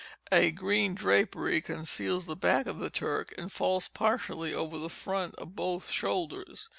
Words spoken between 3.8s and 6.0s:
partially over the front of both